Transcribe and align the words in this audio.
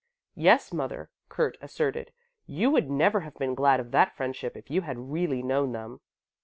"Yes, 0.33 0.73
mother," 0.73 1.11
Kurt 1.29 1.59
asserted, 1.61 2.11
"you 2.47 2.71
would 2.71 2.89
never 2.89 3.19
have 3.19 3.35
been 3.37 3.53
glad 3.53 3.79
of 3.79 3.91
that 3.91 4.15
friendship 4.15 4.57
if 4.57 4.71
you 4.71 4.81
had 4.81 5.11
really 5.11 5.43
known 5.43 5.73
them. 5.73 6.01